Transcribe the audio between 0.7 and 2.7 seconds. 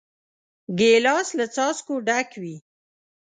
ګیلاس له څاڅکو ډک وي.